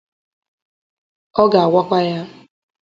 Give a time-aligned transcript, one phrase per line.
[1.41, 2.19] ọ ga-agakwu ya